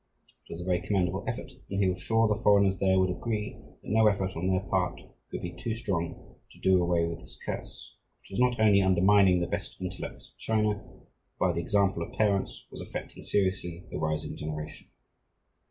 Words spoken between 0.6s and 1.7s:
a very commendable effort,